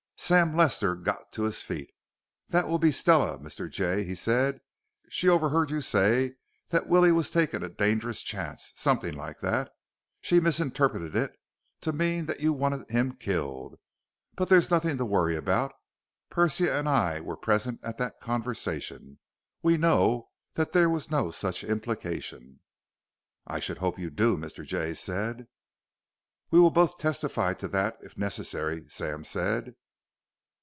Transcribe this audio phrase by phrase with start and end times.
[0.23, 1.89] Sam Lester got to his feet.
[2.49, 3.69] "That will be Stella, Mr.
[3.69, 4.61] Jay," he said.
[5.09, 6.35] "She overheard you say
[6.69, 9.73] that Willie was taking a dangerous chance something like that.
[10.21, 11.33] She misinterpreted it
[11.81, 13.79] to mean that you wanted him killed.
[14.35, 15.73] But there's nothing to worry about.
[16.29, 19.17] Persia and I were present at that conversation.
[19.63, 22.59] We know that there was no such implication."
[23.47, 24.63] "I should hope you do," Mr.
[24.65, 25.47] Jay said.
[26.51, 29.75] "We will both testify to that if necessary," Sam said.